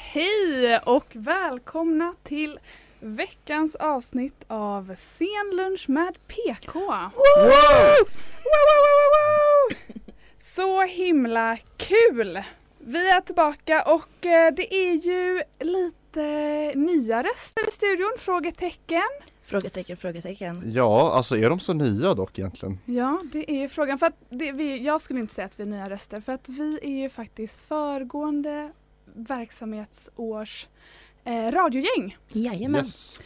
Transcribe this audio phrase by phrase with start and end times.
[0.00, 2.58] Hej och välkomna till
[3.00, 6.78] veckans avsnitt av Scenlunch med PK.
[6.78, 6.90] Wow!
[6.94, 9.76] Wow, wow, wow,
[10.38, 12.42] Så himla kul!
[12.78, 16.22] Vi är tillbaka och eh, det är ju lite
[16.74, 19.08] nya röster i studion, frågetecken.
[19.44, 20.62] Frågetecken, frågetecken.
[20.64, 22.78] Ja, alltså är de så nya dock egentligen?
[22.84, 23.98] Ja, det är ju frågan.
[23.98, 26.48] För att det, vi, jag skulle inte säga att vi är nya röster för att
[26.48, 28.72] vi är ju faktiskt föregående
[29.18, 30.68] verksamhetsårs
[31.24, 32.16] eh, radiogäng.
[32.32, 32.80] Jajamän.
[32.84, 33.20] Yes.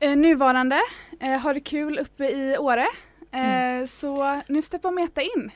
[0.00, 0.80] Eh, nuvarande
[1.20, 2.86] eh, har det kul uppe i Åre.
[3.32, 5.50] Eh, Så nu steppar Meta in.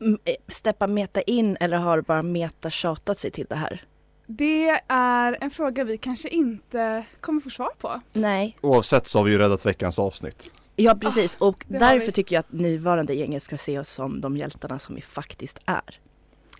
[0.00, 3.84] Mm, eh, Steppa meta in eller har bara meta tjatat sig till det här?
[4.26, 8.00] Det är en fråga vi kanske inte kommer få svar på.
[8.12, 8.58] Nej.
[8.60, 10.50] Oavsett så har vi ju räddat veckans avsnitt.
[10.76, 14.20] Ja precis och det har därför tycker jag att nuvarande gänget ska se oss som
[14.20, 16.00] de hjältarna som vi faktiskt är.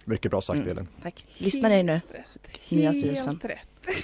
[0.04, 0.68] Mycket bra sagt Mm.
[0.70, 0.88] Elin.
[1.02, 1.24] Tack.
[1.38, 1.92] Lyssna ni nu.
[2.12, 2.70] Rätt.
[2.70, 3.26] Nya styrelsen.
[3.26, 3.94] Helt rätt.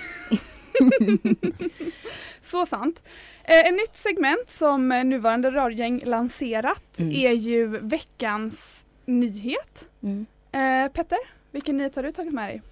[2.43, 3.03] Så sant.
[3.45, 7.13] Eh, ett nytt segment som eh, nuvarande radiogäng lanserat Mm.
[7.15, 9.89] är ju veckans nyhet.
[10.03, 10.27] Mm.
[10.53, 11.19] Eh, Petter,
[11.51, 12.63] vilken nyhet har du tagit med dig?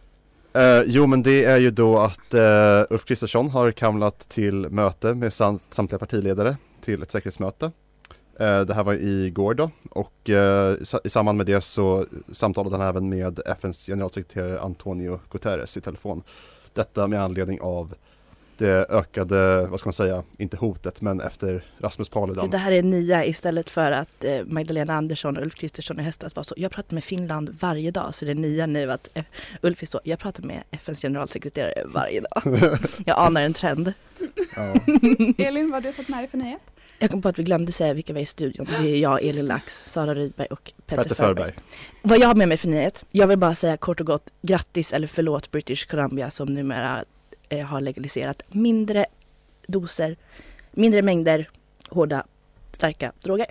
[0.63, 2.41] Eh, jo men det är ju då att uh,
[2.95, 7.71] Ulf Kristersson har kamlat till möte med sam- samtliga partiledare till ett säkerhetsmöte.
[8.39, 12.77] Eh, det här var igår då och eh, i i samband med det så samtalade
[12.77, 16.23] han även med FNs generalsekreterare Antonio Guterres i telefon.
[16.73, 17.95] Detta med anledning av
[18.59, 22.51] det ökade, vad ska man säga, inte hotet men efter Rasmus Paludan.
[22.51, 26.37] Det här är nya istället för att eh, Magdalena Andersson och Ulf Kristersson i höstas
[26.37, 26.55] var så.
[26.57, 29.25] Jag pratar med Finland varje dag så det är nya nu att eh,
[29.63, 30.01] Ulf är så.
[30.05, 32.43] Jag pratar med FNs generalsekreterare varje dag.
[33.07, 33.93] jag anar en trend.
[34.57, 34.75] Ja.
[35.45, 36.61] Elin, vad har du fått med dig för nyhet?
[36.99, 38.67] Jag kom på att vi glömde säga vilka vi är i studion.
[38.71, 41.53] Det är jag, Elin Lax, Sara Rydberg och Petter, Petter Förberg.
[41.53, 41.65] Förberg.
[42.03, 43.05] Vad jag har med mig för nyhet.
[43.11, 47.05] Jag vill bara säga kort och gott grattis eller förlåt British Columbia som numera
[47.49, 49.07] eh, har legaliserat mindre
[49.67, 50.17] doser,
[50.71, 51.51] mindre mängder
[51.91, 52.27] hårda,
[52.73, 53.47] starka droger.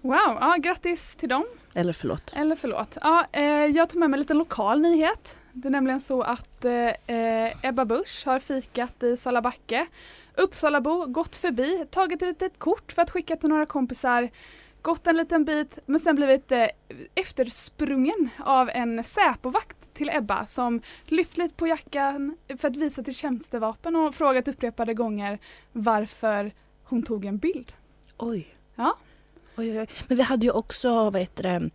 [0.00, 1.44] Wow, ja, grattis till dem.
[1.74, 2.32] Eller förlåt.
[2.36, 2.98] Eller förlåt.
[3.00, 5.36] Ja, eh, jag tog med mig en liten lokal nyhet.
[5.52, 9.86] Det är nämligen så att eh, Ebba Busch har fikat i Salabacke.
[10.34, 14.28] Uppsalabo, gått förbi, tagit ett litet kort för att skicka till några kompisar.
[14.82, 16.66] Gått en liten bit men sen blivit eh,
[17.14, 23.14] eftersprungen av en Säpovakt till Ebba som lyft lite på jackan för att visa till
[23.14, 25.38] tjänstevapen och frågat upprepade gånger
[25.72, 26.52] varför
[26.84, 27.72] hon tog en bild.
[28.16, 28.54] Oj.
[28.74, 28.96] Ja.
[29.56, 29.86] Oj, oj.
[30.08, 31.70] Men vi hade ju också, vad heter det,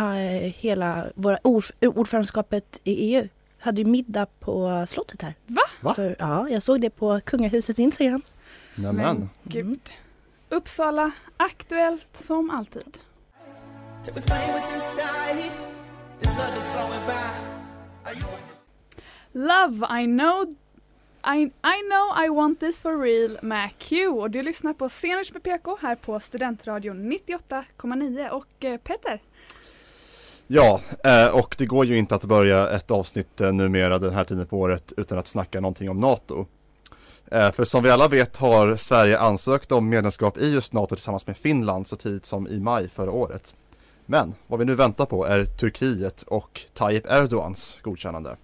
[0.00, 3.28] eh, hela våra ordf- ordförandeskapet i EU
[3.60, 5.34] hade ju middag på slottet här.
[5.46, 5.62] Va?
[5.80, 5.94] Va?
[5.94, 8.22] För, ja, jag såg det på kungahusets Instagram.
[8.74, 9.28] Nämen.
[9.42, 9.80] Gud.
[10.52, 12.98] Uppsala, aktuellt som alltid.
[19.32, 20.46] Love, I know
[21.24, 25.32] I, I know I want this for real med Q och du lyssnar på Sceners
[25.32, 29.20] med PK här på Studentradion 98,9 och eh, Peter,
[30.46, 34.24] Ja, eh, och det går ju inte att börja ett avsnitt eh, numera den här
[34.24, 36.46] tiden på året utan att snacka någonting om NATO.
[37.30, 41.26] Eh, För som vi alla vet har Sverige ansökt om medlemskap i just NATO tillsammans
[41.26, 43.54] med Finland så tidigt som i maj förra året.
[44.06, 48.36] Men vad vi nu väntar på är Turkiet och Tayyip Erdogans godkännande.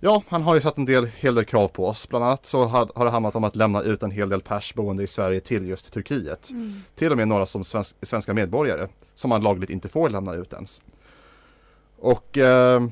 [0.00, 2.08] Ja, han har ju satt en del, hel del krav på oss.
[2.08, 4.74] Bland annat så har, har det handlat om att lämna ut en hel del pers
[4.74, 6.50] boende i Sverige till just Turkiet.
[6.94, 10.52] Till och med några som svensk, svenska medborgare som man lagligt inte får lämna ut
[10.52, 10.82] ens.
[11.98, 12.82] Och eh,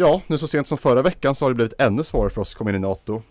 [0.00, 2.52] ja, nu så sent som förra veckan så har det blivit ännu svårare för oss
[2.52, 3.14] att komma in i NATO.
[3.14, 3.22] Och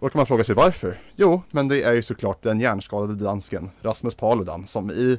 [0.00, 1.02] då kan man fråga sig varför?
[1.14, 5.18] Jo, men det är ju såklart den hjärnskadade dansken Rasmus Paludan som i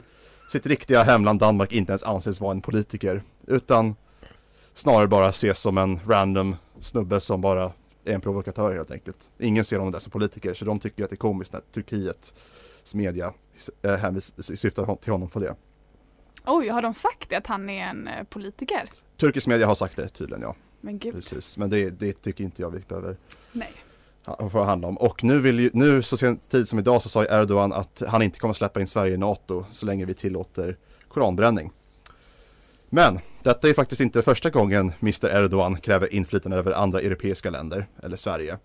[0.51, 3.95] sitt riktiga hemland Danmark inte ens anses vara en politiker utan
[4.73, 7.71] snarare bara ses som en random snubbe som bara
[8.05, 9.17] är en provokatör helt enkelt.
[9.39, 12.33] Ingen ser honom där som politiker så de tycker att det är komiskt när Turkiets
[12.93, 13.33] media
[13.81, 15.55] eh, hänvis- syftar till honom på det.
[16.45, 18.83] Oj, har de sagt det att han är en eh, politiker?
[19.17, 20.55] Turkisk media har sagt det tydligen ja.
[20.81, 21.13] Men gud.
[21.13, 23.17] Precis, men det, det tycker inte jag vi behöver
[23.51, 23.71] Nej.
[24.25, 24.97] ha- få handla om.
[24.97, 28.21] Och nu vill ju, nu så sent tid som idag så sa Erdogan att han
[28.21, 30.77] inte kommer släppa in Sverige i NATO så länge vi tillåter
[31.07, 31.71] koranbränning.
[32.89, 37.85] Men detta är faktiskt inte första gången Mr Erdogan kräver inflytande över andra europeiska länder
[38.03, 38.57] eller Sverige.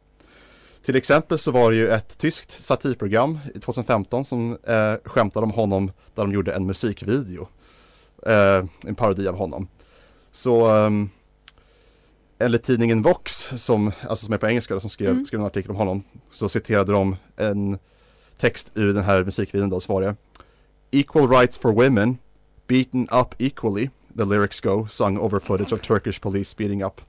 [0.82, 5.50] Till exempel så var det ju ett tyskt satirprogram i 2015 som eh, skämtade om
[5.50, 7.48] honom där de gjorde en musikvideo.
[8.26, 9.68] Eh, en parodi av honom.
[10.32, 11.10] Så ehm,
[12.38, 15.26] enligt tidningen Vox som, alltså som är på engelska som skrev, Mm.
[15.26, 17.78] skrev en artikel om honom så citerade de en
[18.38, 20.16] text ur den här musikvideon då så var det
[20.90, 22.18] Equal rights for women
[22.66, 27.00] beaten up equally the lyrics go sung over footage of Turkish police speeding up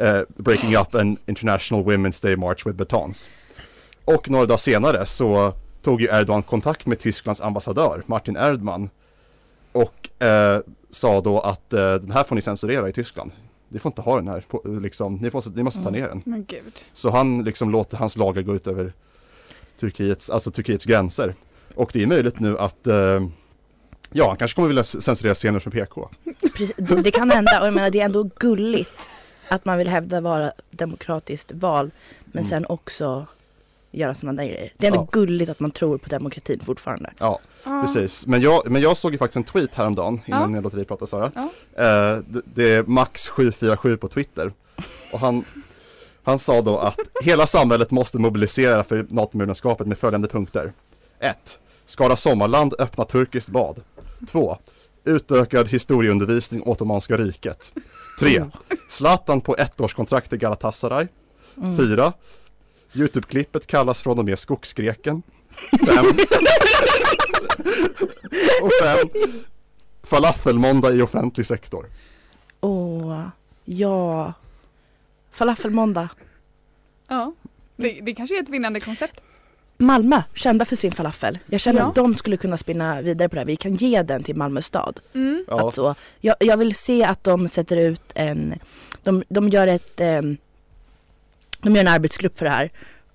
[0.00, 3.28] eh, breaking up an international women's day march with batons.
[4.04, 5.52] Och några dagar senare så
[5.82, 8.90] tog ju Erdogan kontakt med Tysklands ambassadör Martin Erdmann
[9.72, 13.30] och eh, sa då att eh, den här får ni censurera i Tyskland.
[13.68, 16.22] Ni får inte ha den här, på, liksom, ni, måste, ni måste ta ner den.
[16.26, 16.84] Men gud.
[16.92, 18.92] Så han liksom låter hans lagar gå ut över
[19.80, 21.34] Turkiets, alltså Turkiets gränser.
[21.74, 23.20] Och det är möjligt nu att eh,
[24.12, 26.08] Ja, han kanske kommer vilja censurera scener som PK.
[26.54, 29.08] Precis, det det kan hända och jag menar det är ändå gulligt
[29.48, 31.90] att man vill hävda vara demokratiskt val
[32.24, 32.44] men Mm.
[32.50, 33.26] sen också
[33.90, 34.72] göra sådana där grejer.
[34.76, 35.20] Det är ändå Ja.
[35.20, 37.12] gulligt att man tror på demokratin fortfarande.
[37.18, 37.82] Ja, Ja.
[37.86, 38.26] precis.
[38.26, 40.56] Men jag, men jag såg ju faktiskt en tweet häromdagen innan Ja.
[40.56, 41.32] jag låter dig prata Sara.
[41.34, 41.42] Ja.
[41.84, 44.52] Eh, det, det är Max747 på Twitter.
[45.12, 45.44] Och han,
[46.22, 50.72] han sa då att hela samhället måste mobilisera för NATO-medlemskapet med följande punkter.
[51.20, 51.58] 1.
[51.86, 53.80] Skara Sommarland öppna turkiskt bad.
[54.30, 54.56] 2.
[55.04, 57.72] Utökad historieundervisning om Ottomanska riket.
[58.20, 58.44] 3.
[58.88, 61.06] Zlatan på ettårskontrakt i Galatasaray.
[61.56, 61.76] Mm.
[62.92, 63.02] 4.
[63.02, 65.22] Youtube-klippet kallas från och med Skogsgreken.
[65.86, 66.06] 5.
[68.62, 69.08] och 5.
[70.02, 71.86] Falafelmåndag i offentlig sektor.
[72.60, 73.26] Åh,
[73.64, 74.32] ja.
[75.32, 76.08] Falafelmåndag.
[77.08, 77.32] Ja.
[77.76, 79.20] Det, det kanske är ett vinnande koncept.
[79.80, 81.38] Malmö, kända för sin falafel.
[81.46, 81.88] Jag känner Ja.
[81.88, 83.46] att de skulle kunna spinna vidare på det här.
[83.46, 85.00] Vi kan ge den till Malmö stad.
[85.14, 85.44] Mm.
[85.48, 88.54] Ja, Att så, jag, jag vill se att de sätter ut en,
[89.02, 90.36] de, de gör ett, ehm,
[91.60, 92.70] de gör en arbetsgrupp för det här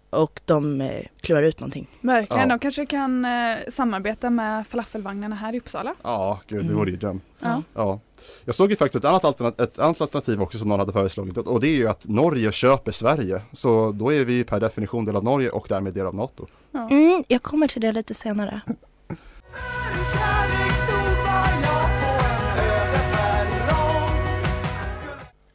[0.10, 1.88] och de eh, klurar ut någonting.
[2.02, 2.50] Verkligen.
[2.50, 2.56] Ja.
[2.56, 5.96] De kanske kan eh, samarbeta med falafelvagnarna här i Uppsala.
[6.04, 6.76] ja gud det Mm.
[6.78, 7.22] vore ju dröm.
[7.40, 7.64] Ja.
[7.74, 8.00] Ja.
[8.46, 11.38] Jag såg ju faktiskt ett annat, alternativ, ett annat alternativ också som någon hade föreslagit
[11.38, 13.42] och det är ju att Norge köper Sverige.
[13.52, 16.46] Så då är vi per definition del av Norge och därmed del av NATO.
[16.72, 16.90] Ja.
[16.90, 18.62] Mm, jag kommer till det lite senare.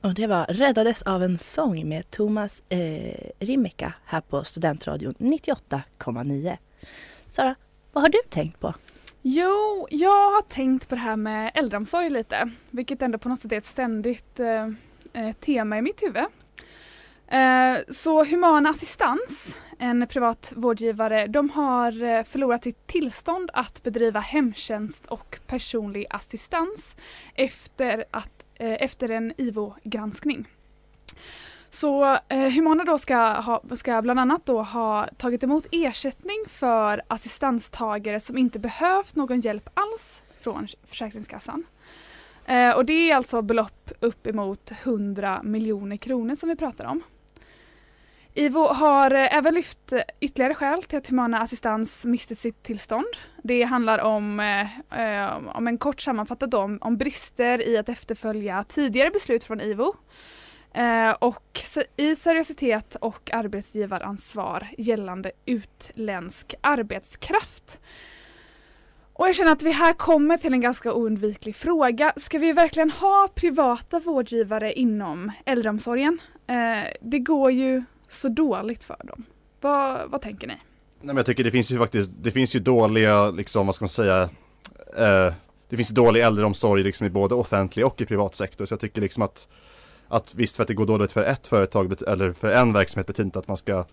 [0.01, 6.57] Och det var Räddades av en sång med Thomas eh, Rimeka här på Studentradion 98,9.
[7.29, 7.55] Sara,
[7.93, 8.75] vad har du tänkt på?
[9.23, 13.53] Jo, jag har tänkt på det här med äldreomsorg lite, vilket ändå på något sätt
[13.53, 14.69] är ett ständigt eh,
[15.13, 16.27] eh tema i mitt huvud.
[17.31, 24.21] Eh, så Humana Assistans, en privat vårdgivare, de har eh, förlorat sitt tillstånd att bedriva
[24.21, 26.97] hemtjänst och personlig assistans
[27.35, 30.49] efter, att, Eh, efter en IVO-granskning.
[31.71, 37.03] Så eh, Humana då ska, ha, ska bland annat då ha tagit emot ersättning för
[37.09, 41.65] assistanstagare som inte behövt någon hjälp alls från Försäkringskassan.
[42.45, 47.03] Eh, och det är alltså belopp upp emot 100 miljoner kronor som vi pratar om.
[48.39, 53.07] IVO har eh, även lyft eh, ytterligare skäl till att Humana Assistans miste sitt tillstånd.
[53.43, 58.65] Det handlar om, eh, eh, om en kort sammanfattat om, om brister i att efterfölja
[58.69, 59.95] tidigare beslut från IVO
[60.73, 61.61] Eh, och
[61.97, 67.81] i seriositet och arbetsgivaransvar gällande utländsk arbetskraft.
[69.13, 72.13] Och jag känner att vi här kommer till en ganska oundviklig fråga.
[72.17, 76.19] Ska vi verkligen ha privata vårdgivare inom äldreomsorgen?
[76.47, 79.25] Eh, det går ju så dåligt för dem.
[79.61, 80.55] Vad, vad tänker ni?
[80.55, 83.83] Nej, men jag tycker det finns ju faktiskt, det finns ju dåliga, liksom vad ska
[83.85, 84.23] man säga,
[84.97, 85.33] eh,
[85.69, 88.67] det finns ju dålig äldreomsorg liksom i både offentlig och i privat sektor.
[88.67, 89.49] Så jag tycker liksom att,
[90.09, 93.25] att visst för att det går dåligt för ett företag eller för en verksamhet betyder
[93.25, 93.85] inte att man ska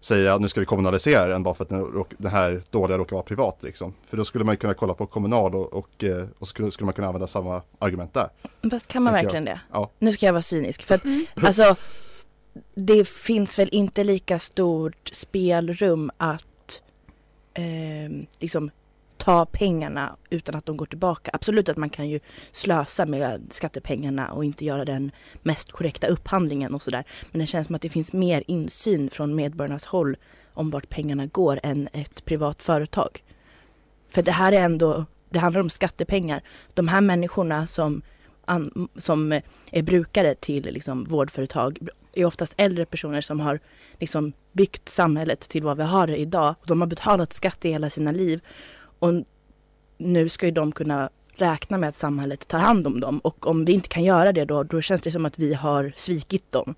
[0.00, 3.24] säga nu ska vi kommunalisera den bara för att den, den här dåliga råkar vara
[3.24, 3.94] privat liksom.
[4.06, 6.84] För då skulle man ju kunna kolla på kommunal och, och, eh, och skulle, skulle
[6.84, 8.28] man kunna använda samma argument där.
[8.70, 9.60] Fast kan man verkligen det?
[9.72, 9.90] Ja.
[9.98, 10.82] Nu ska jag vara cynisk.
[10.82, 11.26] För att Mm.
[11.42, 11.76] alltså,
[12.74, 16.82] det finns väl inte lika stort spelrum att
[17.54, 18.70] eh, liksom
[19.16, 21.30] ta pengarna utan att de går tillbaka.
[21.34, 22.20] Absolut att man kan ju
[22.52, 25.10] slösa med skattepengarna och inte göra den
[25.42, 27.04] mest korrekta upphandlingen och sådär.
[27.30, 30.16] Men det känns som att det finns mer insyn från medborgarnas håll
[30.54, 33.22] om vart pengarna går än ett privat företag.
[34.08, 36.42] För det här är ändå det handlar om skattepengar.
[36.74, 38.02] De här människorna som,
[38.44, 39.40] an, som
[39.70, 43.60] är brukare till liksom, vårdföretag är oftast äldre personer som har
[43.98, 46.54] liksom, byggt samhället till vad vi har det idag.
[46.66, 48.40] De har betalat skatt i hela sina liv
[48.98, 49.12] och
[49.98, 53.64] nu ska ju de kunna räkna med att samhället tar hand om dem och om
[53.64, 56.74] vi inte kan göra det då, då känns det som att vi har svikit dem.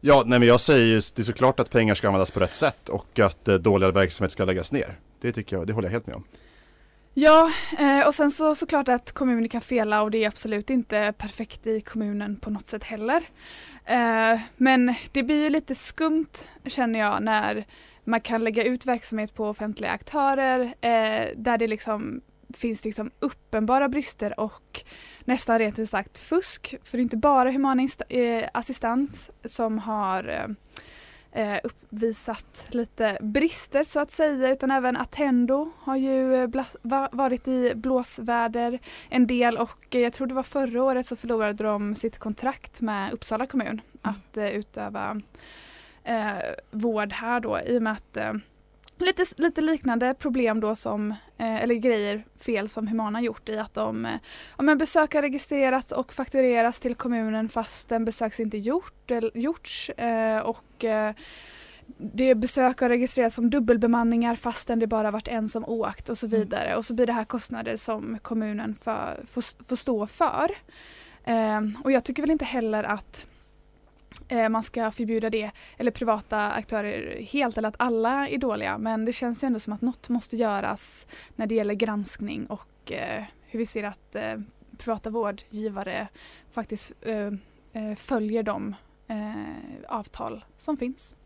[0.00, 2.54] Ja, nej men jag säger ju, det är såklart att pengar ska användas på rätt
[2.54, 4.98] sätt och att eh, dåliga verksamhet ska läggas ner.
[5.20, 6.24] Det tycker jag, det håller jag helt med om.
[7.14, 11.14] Ja, eh, och sen så såklart att kommuner kan fela och det är absolut inte
[11.18, 13.22] perfekt i kommunen på något sätt heller.
[13.84, 17.64] Eh, men det blir ju lite skumt känner jag när
[18.04, 22.20] man kan lägga ut verksamhet på offentliga aktörer eh, där det liksom
[22.54, 24.82] finns liksom uppenbara brister och
[25.24, 26.74] nästan rent ut sagt fusk.
[26.84, 27.88] För det är inte bara human
[28.52, 30.56] assistans som har
[31.64, 36.48] uppvisat lite brister så att säga utan även Attendo har ju eh,
[37.12, 41.94] varit i blåsväder en del och jag tror det var förra året så förlorade de
[41.94, 43.80] sitt kontrakt med Uppsala kommun mm.
[44.02, 45.20] att eh, utöva
[46.04, 46.32] eh,
[46.70, 48.16] vård här då i och med att
[49.02, 53.74] lite, lite liknande problem då som, eh, eller grejer, fel som Humana gjort i att
[53.74, 54.16] de, eh,
[54.50, 59.30] om en besök har registrerats och faktureras till kommunen fast en besöks inte gjort, eller,
[59.34, 60.84] gjorts eh, och
[61.96, 66.26] det besök har registrerats som dubbelbemanningar fastän det bara varit en som åkt och så
[66.26, 66.40] mm.
[66.40, 66.78] vidare mm.
[66.78, 70.50] och så blir det här kostnader som kommunen för, får, får stå för.
[71.24, 73.26] Eh, och jag tycker väl inte heller att
[74.32, 79.04] Eh, man ska förbjuda det eller privata aktörer helt eller att alla är dåliga men
[79.04, 83.24] det känns ju ändå som att något måste göras när det gäller granskning och eh,
[83.46, 84.34] hur vi ser att eh,
[84.78, 86.08] privata vårdgivare
[86.50, 86.92] faktiskt
[87.96, 88.74] följer de
[89.88, 91.16] avtal som finns.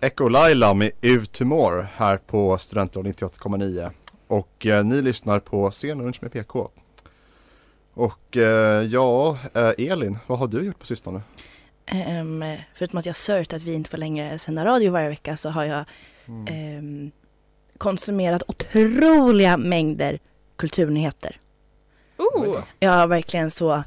[0.00, 3.90] Echo Laila med Ut Humor här på Studentradion 98,9
[4.26, 6.70] och eh, ni lyssnar på Scenlunch med PK.
[7.94, 11.20] Och eh, ja, eh, Elin, vad har du gjort på sistone?
[12.20, 15.50] Um, förutom att jag sört att vi inte får längre sända radio varje vecka så
[15.50, 15.84] har jag
[16.26, 16.78] mm.
[16.78, 17.10] um,
[17.78, 20.18] konsumerat otroliga mängder
[20.56, 21.40] kulturnyheter.
[22.16, 22.58] Oh.
[22.78, 23.82] Jag har verkligen så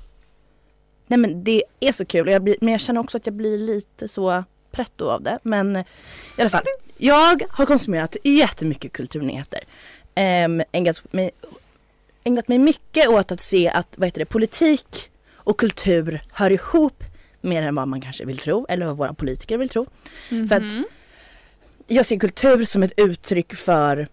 [1.08, 3.58] Nej men det är så kul, jag blir, men jag känner också att jag blir
[3.58, 5.40] lite så pretto av det.
[5.44, 6.64] Men i alla fall,
[6.98, 9.60] jag har konsumerat jättemycket kulturnyheter.
[10.16, 11.32] Um, ägnat, mig,
[12.24, 17.04] ägnat mig mycket åt att se att vad heter det, politik och kultur hör ihop
[17.42, 19.86] mer än vad man kanske vill tro eller vad våra politiker vill tro.
[20.30, 20.50] Mm -hmm.
[20.50, 20.86] För att mhm.
[21.88, 24.08] jag ser kultur som ett uttryck för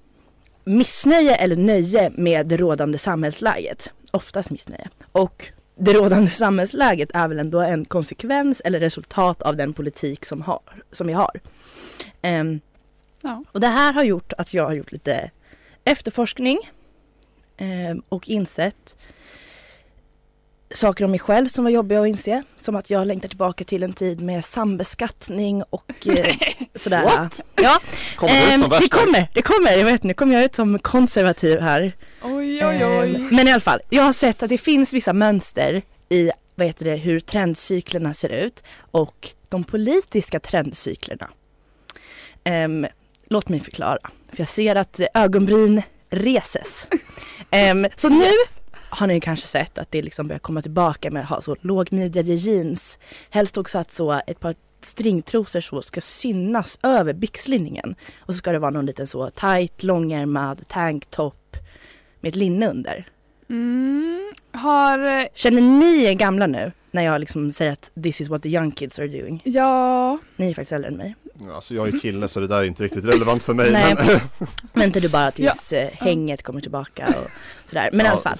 [0.65, 3.93] missnöje eller nöje med det rådande samhällsläget.
[4.11, 4.89] Oftast missnöje.
[5.13, 5.47] Och
[5.79, 10.61] det rådande samhällsläget är väl ändå en konsekvens eller resultat av den politik som, har,
[10.93, 11.41] som vi har.
[12.23, 12.61] Um,
[13.21, 13.45] ja.
[13.53, 15.31] Och det här har gjort att jag har gjort lite
[15.85, 16.59] efterforskning
[17.61, 18.97] um, och insett
[20.75, 22.43] saker om mig själv som var jobbiga att inse.
[22.57, 26.37] Som att jag längtar tillbaka till en tid med sambeskattning och eh,
[26.75, 27.05] sådär.
[27.05, 27.41] What?
[27.55, 27.79] Ja.
[28.17, 29.73] Kommer um, det kommer, det kommer.
[29.73, 31.97] Jag vet, nu kommer jag ut som konservativ här.
[32.23, 33.15] Oj, oj, oj.
[33.17, 36.67] Um, men i alla fall, jag har sett att det finns vissa mönster i vad
[36.67, 41.31] heter det, hur trendcyklerna ser ut och de politiska trendcyklerna.
[42.65, 42.87] Um,
[43.29, 43.99] låt mig förklara,
[44.31, 46.87] för jag ser att ögonbryn reses.
[47.71, 51.23] Um, så nu yes har ni kanske sett att det liksom börjar komma tillbaka med
[51.23, 52.99] att ha så lågmidjade jeans.
[53.31, 57.95] Helst också att så ett par stringtrosor så ska synas över byxlinningen.
[58.19, 61.57] Och så ska det vara någon liten så tight, långärmad tanktop
[62.21, 63.09] med ett linne under.
[63.51, 65.29] Mm, har...
[65.37, 66.73] Känner ni er gamla nu?
[66.97, 69.43] När jag liksom säger att this is what the young kids are doing.
[69.45, 70.19] Ja.
[70.37, 71.17] Ni är faktiskt äldre än mig.
[71.55, 73.73] Alltså jag är kille så det där är inte riktigt relevant för mig.
[73.73, 73.95] Nej.
[73.95, 74.21] Men...
[74.83, 75.79] Väntar du bara tills ja.
[75.79, 77.31] Eh, hänget kommer tillbaka och
[77.71, 77.91] sådär.
[77.93, 78.07] Men ja.
[78.07, 78.39] i alla fall.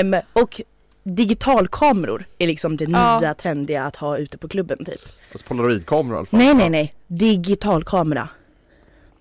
[0.00, 0.60] Um, och
[1.02, 3.34] digitalkameror är liksom det nya ja.
[3.34, 5.00] trendiga att ha ute på klubben typ.
[5.32, 6.40] Alltså polaroidkameror i alla fall.
[6.40, 8.28] Nej nej nej, digitalkamera.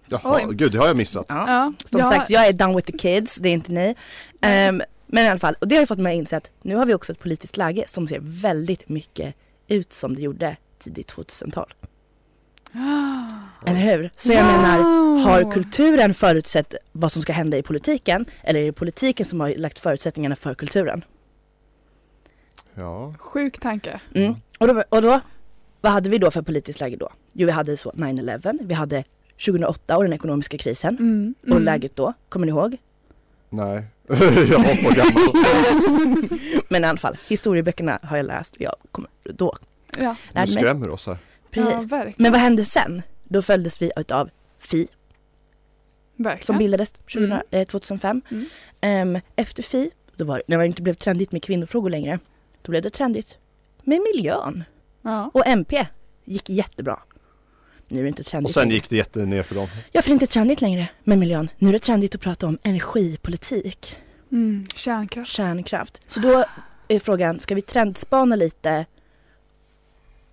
[0.08, 0.56] Jaha, Oj.
[0.56, 1.25] gud det har jag missat.
[1.30, 1.44] Ja.
[1.48, 1.74] ja.
[1.86, 2.06] Som ja.
[2.06, 3.96] sagt, jag är done with the kids, det är inte ni.
[4.70, 6.75] Um, men i alla fall, och det har ju fått mig att inse att nu
[6.75, 9.36] har vi också ett politiskt läge som ser väldigt mycket
[9.68, 11.74] ut som det gjorde tidigt 2000-tal.
[13.65, 14.12] Eller hur?
[14.15, 14.51] Så jag wow.
[14.51, 14.77] menar,
[15.18, 19.50] har kulturen förutsett vad som ska hända i politiken eller är det politiken som har
[19.50, 21.03] lagt förutsättningarna för kulturen?
[22.74, 23.13] Ja.
[23.20, 24.01] Sjuk tanke.
[24.15, 24.36] Mm.
[24.58, 25.20] Och, då, och då,
[25.82, 27.10] vad hade vi då för politiskt läge då?
[27.34, 29.03] Jo, vi hade så 9-11, vi hade
[29.46, 30.98] 2008 och den ekonomiska krisen.
[30.98, 31.36] Mm.
[31.44, 31.58] Mm.
[31.58, 32.77] Och läget då, kommer ni ihåg?
[33.53, 33.84] Nej,
[34.50, 35.46] jag var på gammal.
[36.70, 39.58] Men i alla fall, historieböckerna har jag läst, jag kommer då
[40.00, 40.15] Ja,
[40.46, 41.13] Du skrämmer oss här.
[41.13, 41.20] ja
[41.51, 41.91] Precis.
[41.91, 42.15] verkligen.
[42.17, 43.01] Men vad hände sen?
[43.24, 44.29] Då följdes vi utav
[44.60, 44.88] Fi
[46.15, 46.60] som verkligen.
[46.60, 47.41] bildades 2000, Mm.
[47.51, 48.22] eh, 2005.
[48.31, 48.46] Mm.
[48.81, 52.20] Ehm, efter Fi, då var, när det inte blev trendigt med kvinnofrågor längre,
[52.62, 53.38] då blev det trendigt
[53.84, 54.63] med miljön.
[55.01, 55.31] Ja.
[55.34, 55.88] Och MP
[56.25, 57.00] gick jättebra.
[57.92, 59.68] Nu är det inte trendigt Och sen gick det jättener för dem.
[59.92, 61.50] Ja, för det är inte trendigt längre med miljön.
[61.58, 63.98] Nu är det trendigt att prata om energipolitik,
[64.32, 64.68] Mm.
[64.76, 65.32] Kärnkraft.
[65.32, 66.02] kärnkraft.
[66.08, 66.46] Så då
[66.88, 68.86] är frågan, ska vi trendspana lite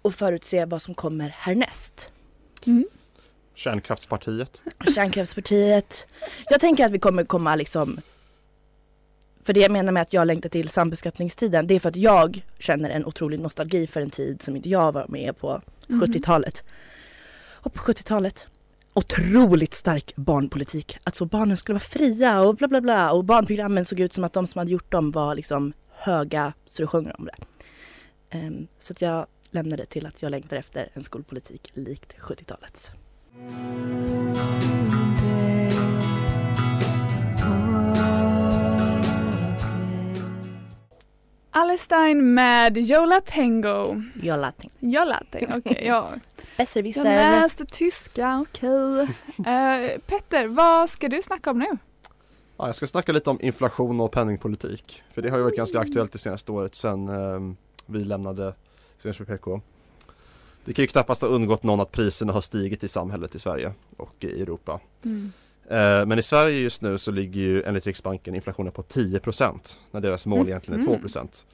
[0.02, 2.10] och förutse vad som kommer härnäst?
[2.66, 2.86] Mm.
[3.54, 4.62] Kärnkraftspartiet.
[4.94, 6.06] Kärnkraftspartiet.
[6.50, 8.00] Jag tänker att vi kommer komma liksom
[9.44, 12.42] för det jag menar med att jag längtar till sambeskattningstiden det är för att jag
[12.58, 16.00] känner en otrolig nostalgi för en tid som inte jag var med på Mhm.
[16.00, 16.64] 70-talet.
[17.60, 18.46] Och på 70-talet
[18.98, 20.98] otroligt stark barnpolitik.
[21.04, 24.24] Att så barnen skulle vara fria och bla bla bla och barnprogrammen såg ut som
[24.24, 27.34] att de som hade gjort dem var liksom höga så det sjunger om det.
[28.30, 32.90] Ehm, så att jag lämnade till att jag längtar efter en skolpolitik likt 70-talets.
[41.50, 44.02] Alice Stein med Yola Tango.
[44.22, 45.84] Jag lät Yola Tango, okej.
[45.86, 46.14] ja.
[46.58, 47.04] Jag Besserwisser.
[47.40, 49.02] läste tyska, okej.
[49.46, 51.66] Eh, Petter, vad ska du snacka om nu?
[52.56, 55.02] Ja, jag ska snacka lite om inflation och penningpolitik.
[55.14, 58.54] För det har ju varit ganska aktuellt det senaste året sedan ehm, vi lämnade
[58.98, 59.60] Senast PK.
[60.64, 63.72] Det kan ju knappast ha undgått någon att priserna har stigit i samhället i Sverige
[63.96, 64.80] och i Europa.
[65.04, 65.32] Mm.
[65.70, 70.00] Eh, Men i Sverige just nu så ligger ju enligt Riksbanken inflationen på 10% när
[70.00, 70.48] deras mål Mm.
[70.48, 71.00] egentligen är Mm.
[71.02, 71.46] 2%.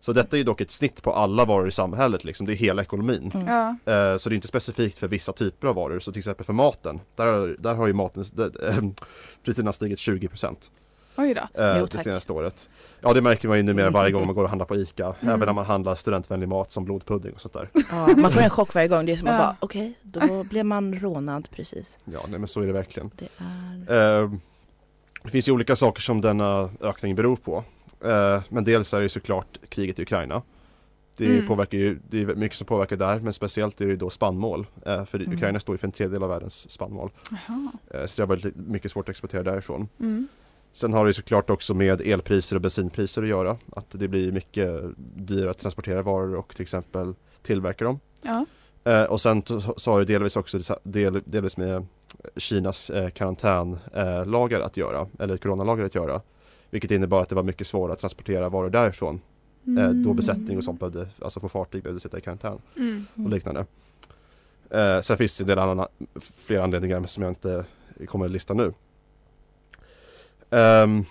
[0.00, 2.46] Så detta är ju dock ett snitt på alla varor i samhället, liksom.
[2.46, 3.30] det är hela ekonomin.
[3.34, 3.46] Mm.
[3.46, 3.68] Ja.
[3.92, 6.52] Eh, Så det är inte specifikt för vissa typer av varor, så till exempel för
[6.52, 8.24] maten, där, har- där har ju maten,
[8.68, 8.74] äh,
[9.44, 10.70] priserna stigit 20%
[11.16, 11.62] Oj då.
[11.62, 12.68] eh, Jo, det senaste året.
[13.00, 15.34] Ja det märker man ju numera varje gång man går och handlar på ICA, Mm.
[15.34, 17.68] även när man handlar studentvänlig mat som blodpudding och sånt där.
[17.90, 19.06] Ja, man får en chock varje gång.
[19.06, 19.38] Det är som att Ja.
[19.38, 21.98] bara, okej, då blev man rånad precis.
[22.04, 23.10] Ja nej, men så är det verkligen.
[23.16, 23.28] Det
[23.94, 24.22] är...
[24.22, 24.30] Eh,
[25.22, 27.64] det finns ju olika saker som denna ökning beror på.
[28.04, 30.42] Eh, men dels är det såklart kriget i Ukraina.
[31.16, 31.46] Det Mm.
[31.46, 34.66] påverkar ju, det är mycket som påverkar där, men speciellt är det då spannmål.
[34.86, 35.32] Eh, för Mm.
[35.36, 37.10] Ukraina står ju för en tredjedel av världens spannmål.
[37.90, 39.88] Eh, så det har varit mycket svårt att exportera därifrån.
[40.00, 40.28] Mm.
[40.72, 43.56] Sen har det såklart också med elpriser och bensinpriser att göra.
[43.76, 44.80] Att det blir mycket
[45.16, 48.00] dyrare att transportera varor och till exempel tillverka dem.
[48.22, 48.46] Ja.
[48.84, 49.42] Eh, och sen
[49.76, 51.86] så har det delvis också del, delvis med
[52.36, 56.20] Kinas eh, karantänlagar att göra, eller coronalagar att göra.
[56.70, 59.20] Vilket innebar att det var mycket svårare att transportera varor därifrån.
[59.78, 63.06] Eh, då besättning och sånt behövde, alltså på fartyg behövde sitta i karantän Mm.
[63.14, 63.66] och liknande.
[64.70, 65.88] Eh, sen finns det en del andra,
[66.20, 67.64] fler anledningar som jag inte
[68.06, 68.72] kommer att lista nu.
[70.50, 71.04] Ehm,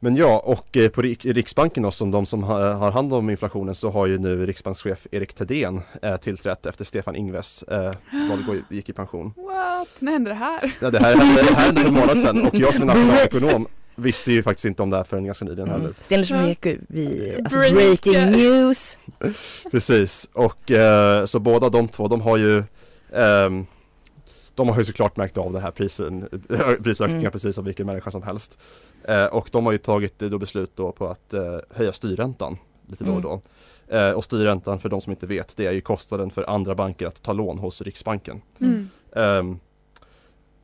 [0.00, 3.30] men ja, och eh, på Rik- Riksbanken då, som de som ha- har hand om
[3.30, 7.92] inflationen så har ju nu riksbankschef Erik Thedéen eh, tillträtt efter Stefan Ingves eh,
[8.70, 9.32] gick i pension.
[9.36, 9.88] What?
[9.98, 10.72] När hände det här?
[10.80, 12.86] Ja, det här hände, det här hände för en månad sedan och jag som är
[12.94, 15.84] nationalekonom visste ju faktiskt inte om det här förrän ganska nyligen heller.
[15.84, 15.94] Mm.
[16.00, 16.40] Stenlers Ja.
[16.42, 17.74] Meku, vi, alltså Break.
[17.74, 18.98] breaking news.
[19.70, 22.62] Precis, och eh, så båda de två, de har ju
[23.14, 23.66] ehm,
[24.58, 26.28] De har ju såklart märkt av den här prisen,
[26.82, 27.32] prisökningen Mm.
[27.32, 28.58] precis som vilken människa som helst.
[29.04, 32.58] Eh, och de har ju tagit eh, då beslut då på att eh, höja styrräntan
[32.86, 33.40] lite då och då.
[33.96, 37.06] Eh, och styrräntan för de som inte vet, det är ju kostnaden för andra banker
[37.06, 38.42] att ta lån hos Riksbanken.
[38.60, 38.88] Mm.
[39.16, 39.58] Ehm,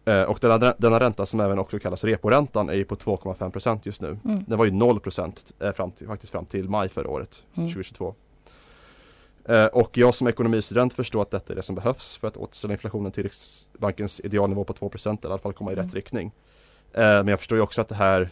[0.05, 4.01] eh, och denna, denna ränta som även också kallas reporäntan är ju på 2,5% just
[4.01, 4.19] nu.
[4.25, 4.45] Mm.
[4.47, 7.69] Den var ju 0% eh, fram till, faktiskt fram till maj förra året, Mm.
[7.69, 8.15] 2022.
[9.49, 12.73] Eh, och jag som ekonomistudent förstår att detta är det som behövs för att återställa
[12.75, 15.87] inflationen till Riksbankens idealnivå på 2% eller i alla fall komma i Mm.
[15.87, 16.33] rätt riktning.
[16.93, 18.31] Eh, men jag förstår ju också att det här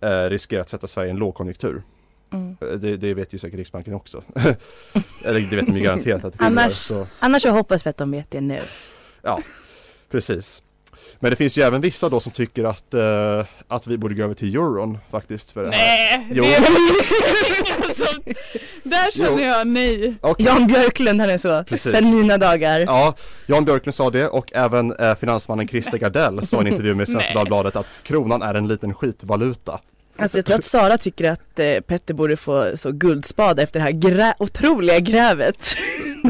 [0.00, 1.82] eh, riskerar att sätta Sverige i en lågkonjunktur.
[2.32, 2.56] Mm.
[2.60, 4.22] Det, det vet ju säkert Riksbanken också.
[5.24, 7.90] eller det vet de ju garanterat att det kommer Annars- så Annars så hoppas vi
[7.90, 8.60] att de vet det nu.
[9.22, 9.40] Ja,
[10.10, 10.62] precis.
[11.20, 14.22] Men det finns ju även vissa då som tycker att, eh, att vi borde gå
[14.24, 15.78] över till euron faktiskt för det här.
[16.18, 16.44] Nej, Jo.
[16.44, 16.58] det är
[17.88, 18.04] alltså,
[18.82, 19.40] Där känner Jo.
[19.40, 20.14] jag nej.
[20.20, 20.46] Okej.
[20.46, 21.92] Jan Björklund han är så, Precis.
[21.92, 22.80] sen mina dagar.
[22.80, 23.14] Ja,
[23.46, 27.08] Jan Björklund sa det och även eh, finansmannen Christer Gardell sa i en intervju med
[27.08, 27.34] Svenska.
[27.34, 29.80] Dagbladet att kronan är en liten skitvaluta.
[30.18, 33.84] Alltså jag tror att Sara tycker att eh, Petter borde få så guldspad efter det
[33.84, 35.74] här grä- otroliga grävet.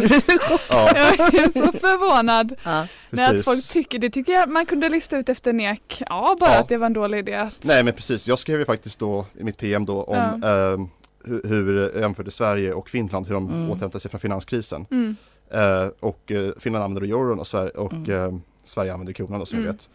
[0.70, 2.54] Ja, Jag är så förvånad.
[2.64, 2.86] ja.
[3.10, 6.02] Nej, att folk tycker, det tycker jag man kunde lista ut efter en ek.
[6.06, 6.58] Ja, bara Ja.
[6.60, 7.54] att det var en dålig idé att...
[7.64, 10.86] Nej men precis, jag skrev ju faktiskt då i mitt PM då om eh,
[11.30, 13.70] hur, hur jämförde Sverige och Finland, hur de Mm.
[13.70, 14.86] återhämtade sig från finanskrisen.
[14.90, 15.16] Mm.
[15.50, 18.10] Eh, och eh, Finland använder euron och, Sverige, och Mm.
[18.34, 19.66] eh, Sverige använder kronan då som Mm.
[19.70, 19.88] vi vet.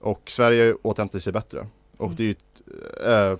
[0.00, 1.66] Och Sverige återhämtar sig bättre.
[2.02, 2.16] Och Mm.
[2.16, 3.38] det är ju eh,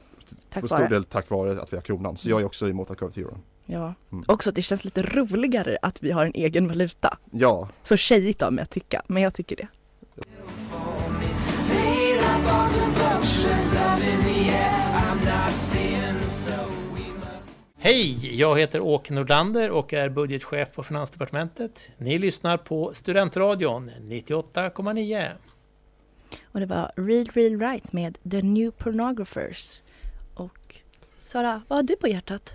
[0.51, 0.89] Tack på stor vare.
[0.89, 2.17] del tack vare att vi har kronan.
[2.17, 3.43] Så jag är också emot att gå över till euron.
[3.67, 4.25] Ja, Mm.
[4.29, 7.19] också att det känns lite roligare att vi har en egen valuta.
[7.31, 9.69] Ja, Så tjejigt av mig att tycka, men jag tycker det.
[17.79, 21.81] Hej, jag heter Åke Nordlander och är budgetchef på Finansdepartementet.
[21.99, 25.29] Ni lyssnar på Studentradion 98,9.
[26.45, 29.83] Och det var Real Real Right med The New Pornographers.
[30.35, 30.77] Och
[31.27, 32.55] Sara, vad har du på hjärtat?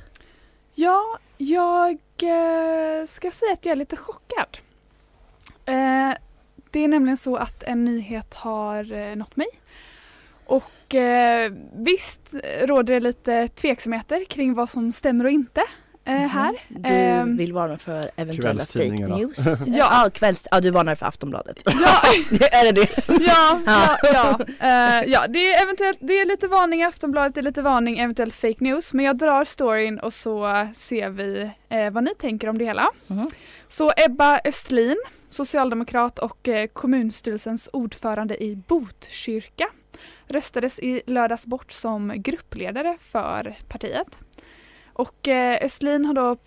[0.74, 4.58] Ja, jag eh, ska säga att jag är lite chockad.
[5.66, 6.14] Eh,
[6.72, 9.48] det är nämligen så att en nyhet har eh, nått mig.
[10.46, 10.96] Och
[11.74, 15.64] visst råder det lite tveksamheter kring vad som stämmer och inte
[16.08, 16.56] eh, här.
[16.68, 19.38] Du Ehm, vill varna för eventuella fake news?
[19.66, 20.04] Ja.
[20.04, 20.48] ja, kvälls...
[20.52, 21.62] Ja, du varnar för Aftonbladet.
[21.66, 22.02] Ja,
[22.52, 22.90] är det det?
[23.26, 24.40] ja, ja, ja.
[24.60, 28.00] Eh, ja det, är eventuellt, det är lite varning i Aftonbladet, det är lite varning
[28.00, 28.94] eventuellt fake news.
[28.94, 32.90] Men jag drar storyn och så ser vi eh, vad ni tänker om det hela.
[33.08, 33.30] Mhm.
[33.70, 34.98] Så Ebba Östlin,
[35.30, 39.68] socialdemokrat och eh, kommunstyrelsens ordförande i Botkyrka
[40.28, 44.20] röstades i lördags bort som gruppledare för partiet.
[44.98, 46.38] Och eh, Östlin har då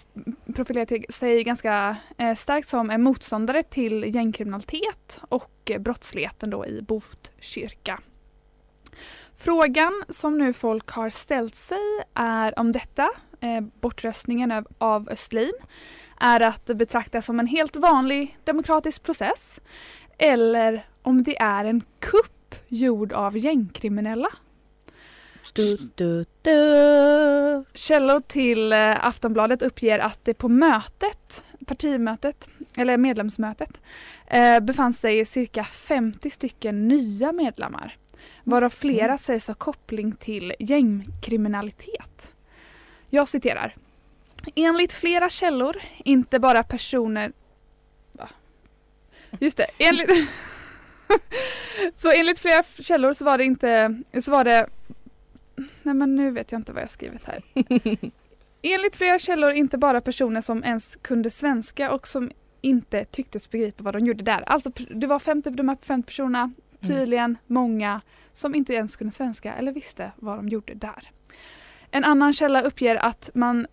[0.54, 6.82] profilerat sig ganska eh, starkt som en motståndare till gängkriminalitet och eh, brottsligheten då i
[6.82, 8.00] Botkyrka.
[9.36, 11.78] Frågan som nu folk har ställt sig
[12.14, 13.10] är om detta,
[13.40, 15.54] eh, bortröstningen av, av Östlin,
[16.20, 19.60] är att betrakta som en helt vanlig demokratisk process
[20.18, 24.28] eller om det är en kupp gjord av gängkriminella.
[25.52, 27.64] Du, du, du.
[27.74, 33.80] Källor till eh, Aftonbladet uppger att det på mötet, partimötet, eller medlemsmötet,
[34.26, 37.96] eh, befann sig cirka 50 stycken nya medlemmar.
[38.44, 39.18] Varav flera Mm.
[39.18, 42.32] sägs ha koppling till gängkriminalitet.
[43.10, 43.76] Jag citerar.
[44.54, 47.32] Enligt flera källor, inte bara personer...
[48.12, 48.28] Va?
[49.40, 50.10] Just det, enligt...
[51.94, 54.02] så enligt flera källor så var det inte...
[54.20, 54.66] Så var det...
[55.82, 57.42] Nej men nu vet jag inte vad jag skrivit här.
[58.62, 63.82] Enligt flera källor inte bara personer som ens kunde svenska och som inte tycktes begripa
[63.82, 64.42] vad de gjorde där.
[64.46, 68.00] Alltså det var 50, de här 50 personerna, tydligen många
[68.32, 71.10] som inte ens kunde svenska eller visste vad de gjorde där.
[71.90, 73.66] En annan källa uppger att, man,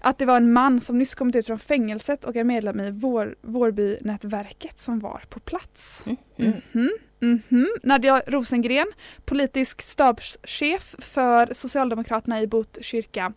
[0.00, 2.90] att det var en man som nyss kommit ut från fängelset och är medlem i
[2.90, 6.04] Vår, Vårbynätverket som var på plats.
[6.36, 6.90] Mm.
[7.22, 7.66] Mm -hmm.
[7.82, 8.86] Nadja Rosengren,
[9.24, 13.32] politisk stabschef för Socialdemokraterna i Botkyrka,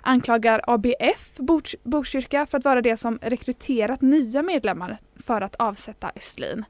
[0.00, 6.12] anklagar ABF Bot- Botkyrka för att vara det som rekryterat nya medlemmar för att avsätta
[6.16, 6.64] Östlin.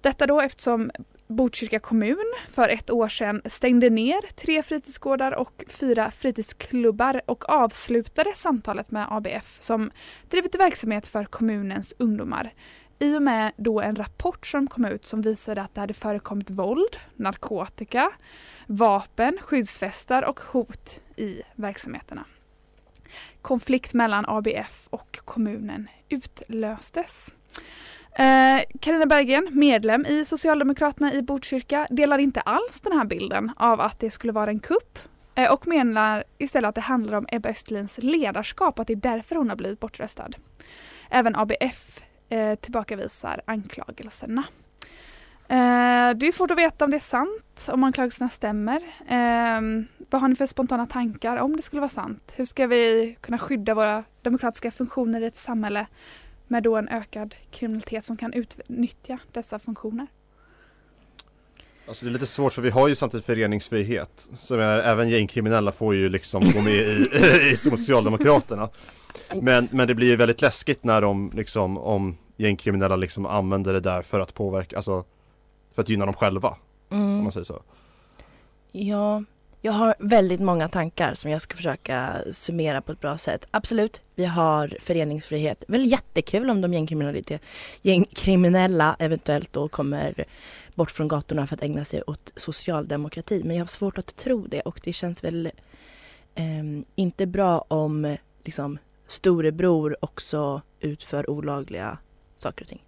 [0.00, 0.90] Detta då eftersom
[1.26, 8.32] Botkyrka kommun för ett år sedan stängde ner tre fritidsgårdar och fyra fritidsklubbar och avslutade
[8.34, 9.90] samtalet med ABF som
[10.28, 12.52] drivit verksamhet för kommunens ungdomar
[12.98, 16.50] i och med då en rapport som kom ut som visade att det hade förekommit
[16.50, 18.10] våld, narkotika,
[18.66, 22.24] vapen, skyddsvästar och hot i verksamheterna.
[23.42, 27.34] Konflikt mellan ABF och kommunen utlöstes.
[28.12, 33.80] Eh, Carina Berggren, medlem i Socialdemokraterna i Botkyrka, delar inte alls den här bilden av
[33.80, 34.98] att det skulle vara en kupp
[35.34, 38.96] eh, och menar istället att det handlar om Ebba Östlins ledarskap och att det är
[38.96, 40.30] därför hon har blivit bortröstad.
[41.10, 44.44] Även ABF eh, tillbakavisar anklagelserna.
[45.48, 48.76] Eh, det är svårt att veta om det är sant, om anklagelserna stämmer.
[49.08, 49.60] Eh,
[50.10, 52.32] vad har ni för spontana tankar om det skulle vara sant?
[52.34, 55.86] Hur ska vi kunna skydda våra demokratiska funktioner i ett samhälle
[56.46, 60.06] med då en ökad kriminalitet som kan utnyttja dessa funktioner?
[61.88, 64.28] Alltså det är lite svårt för vi har ju samtidigt föreningsfrihet.
[64.34, 67.06] Så även gängkriminella får ju liksom gå med i,
[67.52, 68.68] i Socialdemokraterna.
[69.42, 73.80] Men, men det blir ju väldigt läskigt när de liksom, om gängkriminella liksom använder det
[73.80, 75.04] där för att påverka, alltså
[75.74, 76.56] för att gynna dem själva.
[76.88, 77.22] Om Mm.
[77.22, 77.62] man säger så.
[78.72, 79.24] Ja,
[79.60, 83.46] jag har väldigt många tankar som jag ska försöka summera på ett bra sätt.
[83.50, 85.64] Absolut, vi har föreningsfrihet.
[85.68, 86.74] Väl jättekul om de
[87.82, 90.24] gängkriminella eventuellt då kommer
[90.74, 93.42] bort från gatorna för att ägna sig åt socialdemokrati.
[93.44, 95.50] Men jag har svårt att tro det och det känns väl
[96.34, 101.98] ehm, inte bra om liksom storebror också utför olagliga
[102.36, 102.84] saker och ting.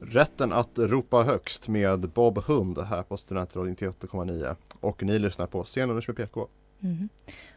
[0.00, 5.64] Rätten att ropa högst med Bob Hund här på Studentradion 98,9 och ni lyssnar på
[5.64, 6.48] Scenlunch med PK.
[6.78, 7.08] Mhm.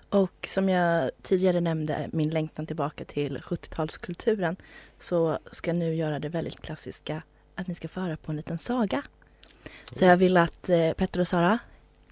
[0.10, 4.56] Och som jag tidigare nämnde, min längtan tillbaka till 70-talskulturen,
[5.00, 7.22] så ska jag nu göra det väldigt klassiska
[7.56, 9.04] att ni ska få höra på en liten saga.
[9.92, 11.60] Så jag vill att eh, Petter och Sara,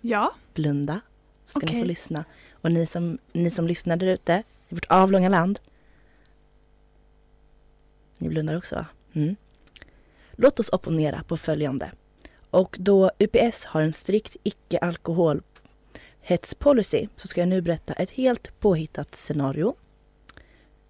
[0.07, 0.33] Ja.
[0.53, 1.01] Blunda.
[1.45, 1.81] Så ska ni Okej.
[1.81, 2.25] få lyssna.
[2.51, 5.59] Och ni som, ni som lyssnar där ute i vårt avlånga land.
[8.17, 8.85] Ni blundar också va?
[9.13, 9.35] Mm.
[10.31, 11.91] Låt oss opponera på följande.
[12.49, 19.15] Och då UPS har en strikt icke-alkoholhetspolicy så ska jag nu berätta ett helt påhittat
[19.15, 19.75] scenario.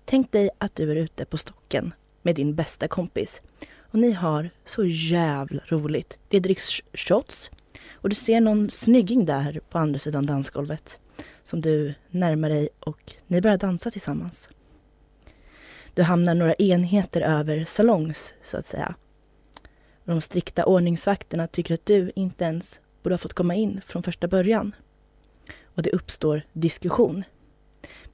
[0.05, 3.41] Tänk dig att du är ute på stocken med din bästa kompis
[3.77, 6.19] och ni har så jävla roligt.
[6.27, 7.51] Det dricks shots
[7.91, 10.99] och du ser någon snygging där på andra sidan dansgolvet
[11.43, 14.49] som du närmar dig och ni börjar dansa tillsammans.
[15.93, 18.95] Du hamnar några enheter över salongs, så att säga.
[20.03, 24.27] De strikta ordningsvakterna tycker att du inte ens borde ha fått komma in från första
[24.27, 24.75] början.
[25.63, 27.23] Och det uppstår diskussion.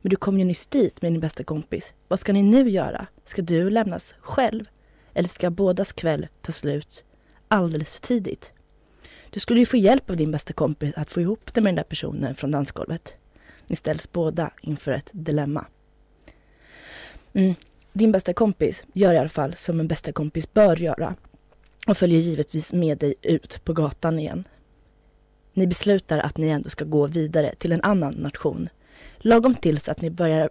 [0.02, 1.94] Men du kom ju nyss dit med din bästa kompis.
[2.08, 3.08] Vad ska ni nu göra?
[3.26, 4.66] Ska du lämnas själv?
[5.14, 7.06] Eller ska bådas kväll ta slut
[7.48, 8.54] alldeles för tidigt?
[9.32, 11.76] Du skulle ju få hjälp av din bästa kompis att få ihop det med den
[11.76, 13.16] där personen från dansgolvet.
[13.68, 15.66] Ni ställs båda inför ett dilemma.
[17.34, 17.56] Mm.
[17.94, 21.16] Din bästa kompis gör i alla fall som en bästa kompis bör göra
[21.88, 24.44] och följer givetvis med dig ut på gatan igen.
[25.54, 28.70] Ni beslutar att ni ändå ska gå vidare till en annan nation.
[29.18, 30.50] Lagom tills att ni börjar,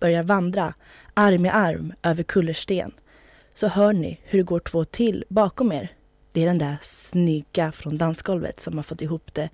[0.00, 0.74] börjar vandra
[1.14, 2.92] arm i arm över kullersten
[3.54, 5.92] så hör ni hur det går två till bakom er.
[6.32, 9.50] Det är den där snygga från dansgolvet som har fått ihop det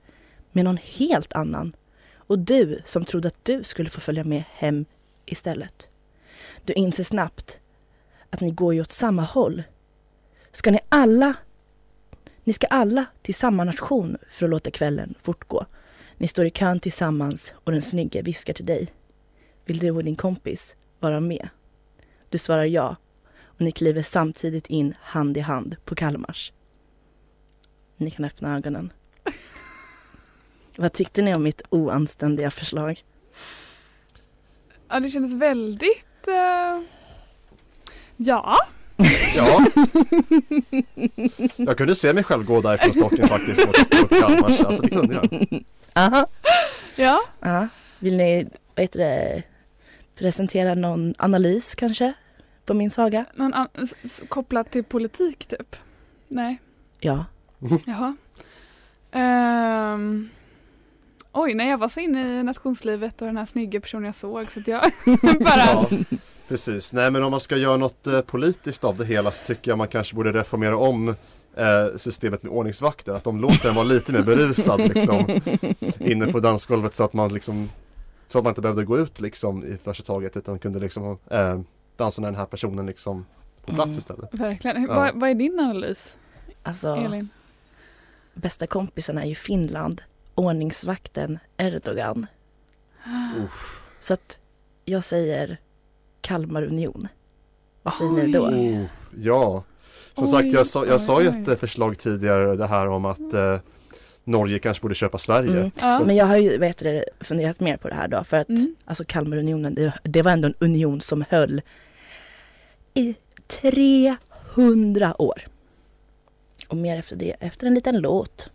[0.52, 1.76] med någon helt annan.
[2.14, 4.84] Och du som trodde att du skulle få följa med hem
[5.26, 5.88] istället.
[6.64, 7.60] Du inser snabbt
[8.30, 9.62] att ni går ju åt samma håll.
[10.52, 11.34] Ska ni alla...
[12.44, 15.66] Ni ska alla till samma nation för att låta kvällen fortgå.
[16.16, 18.88] Ni står i kön tillsammans och den snygge viskar till dig.
[19.64, 21.48] Vill du och din kompis vara med?
[22.28, 22.96] Du svarar ja
[23.42, 26.52] och ni kliver samtidigt in hand i hand på Kalmars.
[27.98, 28.92] Ni kan öppna ögonen.
[30.76, 33.04] Vad tyckte ni om mitt oanständiga förslag?
[34.88, 36.28] Ja, det kändes väldigt...
[36.28, 36.82] eh,
[38.16, 38.56] Ja.
[39.36, 39.64] Ja.
[41.56, 44.60] Jag kunde se mig själv gå därifrån stocken faktiskt mot, mot Kalmars.
[44.60, 45.62] Alltså det kunde jag.
[45.94, 46.26] Aha.
[46.96, 47.20] Ja.
[47.40, 47.68] Ja.
[47.98, 49.42] Vill ni vad heter det,
[50.14, 52.12] presentera någon analys kanske
[52.66, 53.24] på min saga?
[53.34, 55.76] Någon an- s- s- kopplat till politik typ?
[56.28, 56.58] Nej.
[57.00, 57.24] Ja.
[57.86, 58.16] Jaha.
[59.12, 60.28] Ehm,
[61.32, 64.50] oj, nej jag var så inne i nationslivet och den här snygga personen jag såg
[64.50, 64.80] så att jag
[65.40, 65.56] bara...
[65.56, 65.88] Ja,
[66.48, 66.92] precis.
[66.92, 69.78] Nej men om man ska göra något eh, politiskt av det hela så tycker jag
[69.78, 71.08] man kanske borde reformera om
[71.56, 73.14] eh, systemet med ordningsvakter.
[73.14, 75.40] Att de låter en vara lite mer berusad liksom
[75.98, 77.70] inne på dansgolvet så att man liksom
[78.26, 81.60] så att man inte behövde gå ut liksom i första taget utan kunde liksom eh,
[81.96, 83.26] dansa med den här personen liksom
[83.66, 83.98] på plats Mm.
[83.98, 84.28] istället.
[84.32, 84.82] Verkligen.
[84.82, 84.94] Ja.
[84.94, 86.16] Vad, vad är din analys,
[86.62, 87.28] Alltså, Elin?
[88.38, 90.02] Bästa kompisen är ju Finland.
[90.34, 92.26] Ordningsvakten Erdogan.
[93.44, 93.80] Uff.
[94.00, 94.38] Så att
[94.84, 95.58] jag säger
[96.20, 97.08] Kalmar Union.
[97.82, 98.50] Vad säger ni då?
[99.16, 99.64] Ja,
[100.14, 103.34] som Oj, sagt jag sa, jag sa ju ett förslag tidigare det här om att
[103.34, 103.58] eh,
[104.24, 105.50] Norge kanske borde köpa Sverige.
[105.50, 105.70] Mm.
[105.80, 106.04] Ja.
[106.04, 108.74] Men jag har ju vet du, funderat mer på det här då för att Mm.
[108.84, 111.62] alltså Kalmarunionen det, det var ändå en union som höll
[112.94, 113.14] i
[113.46, 115.42] 300 år.
[116.68, 118.50] Och mer efter det, efter en liten låt.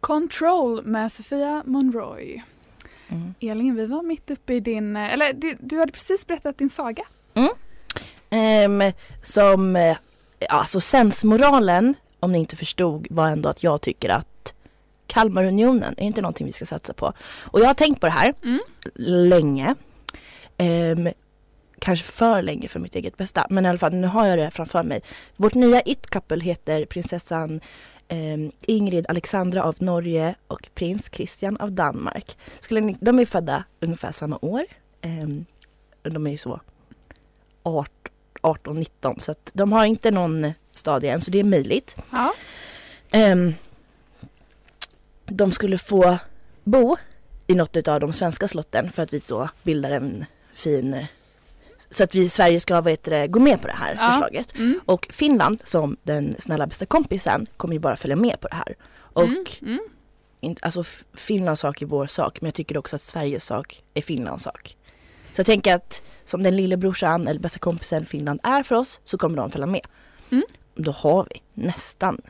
[0.00, 2.42] Control med Sofia Monroy.
[3.08, 3.34] Mm.
[3.40, 6.70] Elin, vi var mitt uppe i din, eh, eller du, du hade precis berättat din
[6.70, 7.04] saga.
[8.30, 8.82] Ehm,
[9.22, 9.96] som, eh,
[10.48, 14.54] alltså sensmoralen, om ni inte förstod, var ändå att jag tycker att
[15.06, 17.12] Kalmarunionen är inte någonting vi ska satsa på.
[17.38, 18.60] Och jag har tänkt på det här Mm.
[19.28, 19.74] länge.
[20.58, 21.08] Ehm,
[21.78, 23.46] kanske för länge för mitt eget bästa.
[23.50, 25.00] Men i alla fall, nu har jag det framför mig.
[25.36, 27.60] Vårt nya it-couple heter prinsessan
[28.08, 32.38] ehm, Ingrid Alexandra av Norge och prins Christian av Danmark.
[32.60, 34.64] Skulle ni, de är födda ungefär samma år.
[35.00, 35.44] Ehm,
[36.02, 36.60] de är ju så
[38.40, 41.96] 18, 19 så att de har inte någon stadie än så det är möjligt.
[42.10, 42.34] Ja.
[43.10, 43.54] Ehm,
[45.26, 46.18] de skulle få
[46.64, 46.96] bo
[47.46, 50.24] i något av de svenska slotten för att vi så bildar en
[50.56, 51.06] fin
[51.90, 54.10] så att vi i Sverige ska heter det, gå med på det här Ja.
[54.10, 54.54] förslaget.
[54.58, 54.80] Mm.
[54.86, 58.74] Och Finland som den snälla bästa kompisen kommer ju bara följa med på det här.
[58.96, 59.44] Och Mm.
[59.62, 59.78] Mm.
[60.40, 64.02] inte, alltså Finlands sak är vår sak men jag tycker också att Sveriges sak är
[64.02, 64.76] Finlands sak.
[65.32, 69.18] Så jag tänker att som den lillebrorsan eller bästa kompisen Finland är för oss så
[69.18, 69.86] kommer de följa med.
[70.30, 70.44] Mm.
[70.74, 72.20] Då har vi nästan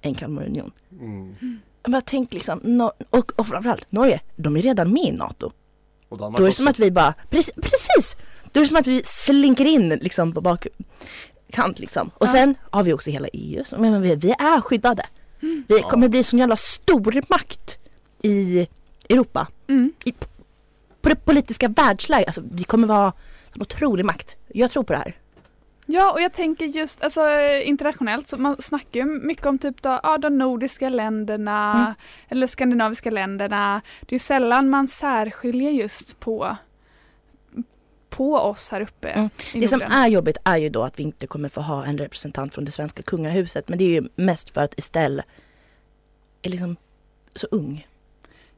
[0.00, 0.72] en Kalmarunion.
[1.00, 1.34] Mm.
[1.82, 5.52] Men jag tänk liksom, no- och, och framförallt Norge, de är redan med i NATO.
[6.08, 6.56] Och Danmark Då är det också.
[6.56, 8.16] som att vi bara, precis, precis!
[8.52, 10.66] Då är det som att vi slinker in liksom på bak,
[11.50, 12.10] kant liksom.
[12.14, 13.64] Och sen har vi också hela EU.
[13.64, 15.06] Så, men vi, vi är skyddade.
[15.68, 17.78] Vi kommer bli sån jävla stormakt
[18.22, 18.66] i
[19.08, 19.46] Europa.
[19.68, 19.92] Mm.
[20.04, 20.12] I,
[21.02, 22.28] på det politiska världsläget.
[22.28, 23.12] Alltså vi kommer vara
[23.54, 24.36] en otrolig makt.
[24.48, 25.16] Jag tror på det här.
[25.88, 27.20] Ja, och jag tänker just alltså,
[27.64, 31.94] internationellt, så man snackar ju mycket om typ då, ja, de nordiska länderna Mm.
[32.28, 33.80] eller skandinaviska länderna.
[34.00, 36.56] Det är ju sällan man särskiljer just på,
[38.08, 39.30] på oss här uppe Mm.
[39.54, 42.54] Det som är jobbigt är ju då att vi inte kommer få ha en representant
[42.54, 43.68] från det svenska kungahuset.
[43.68, 45.22] Men det är ju mest för att Estelle
[46.42, 46.76] är liksom
[47.34, 47.86] så ung.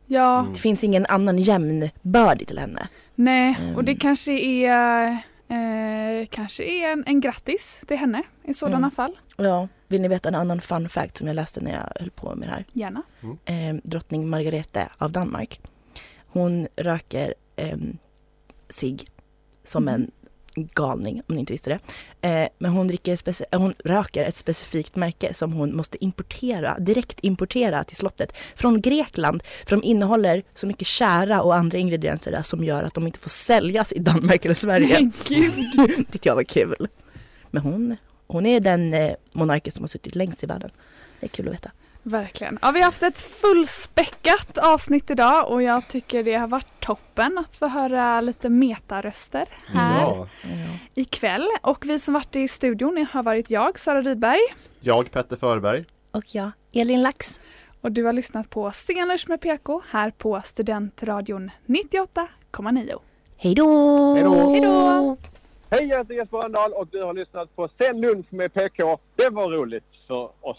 [0.06, 2.88] Ja, Det finns ingen annan jämnbördig till henne.
[3.14, 4.00] nej, och det Mm.
[4.00, 8.90] kanske är eh, kanske är en, en grattis till henne i sådana Mm.
[8.90, 9.18] fall.
[9.36, 12.34] Ja, vill ni veta en annan fun fact som jag läste när jag höll på
[12.34, 12.64] med det här?
[12.72, 13.02] Gärna.
[13.44, 15.60] Eh, drottning Margarete av Danmark.
[16.26, 17.76] Hon röker eh,
[18.70, 18.98] sig
[19.64, 19.94] som Mhm.
[19.94, 20.10] en
[20.66, 21.78] galning om ni inte visste det.
[22.28, 23.18] Eh, men hon, dricker
[23.50, 28.80] eh, hon röker ett specifikt märke som hon måste importera, direkt importera till slottet från
[28.80, 29.42] Grekland.
[29.66, 33.18] För de innehåller så mycket kära och andra ingredienser där som gör att de inte
[33.18, 34.94] får säljas i Danmark eller Sverige.
[35.00, 35.52] Men gud.
[36.12, 36.88] tyckte jag var kul.
[37.50, 40.70] Men hon, hon är den eh, monarken som har suttit längst i världen.
[41.20, 41.70] Det är kul att veta.
[42.08, 42.58] Verkligen.
[42.62, 47.38] Ja, vi har haft ett fullspäckat avsnitt idag och jag tycker det har varit toppen
[47.38, 50.28] att få höra lite metaröster här Ja.
[50.94, 51.46] ikväll.
[51.62, 54.40] Och vi som varit i studion har varit jag, Sara Rydberg.
[54.80, 55.84] Jag, Petter Förberg.
[56.10, 57.40] Och jag, Elin Lax.
[57.80, 62.98] Och du har lyssnat på Scenlunch med PK här på Studentradion 98,9.
[63.36, 64.14] Hej då!
[64.14, 64.50] Hej då!
[64.50, 65.16] Hej då!
[65.70, 68.98] Hej, jag heter Jesper Rönndahl och du har lyssnat på Sen lunch med PK.
[69.16, 70.58] Det var roligt för oss.